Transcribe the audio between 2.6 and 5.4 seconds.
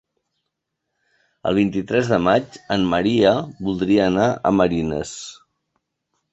en Maria voldria anar a Marines.